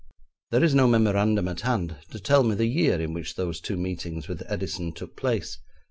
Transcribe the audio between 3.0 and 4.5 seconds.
which those two meetings with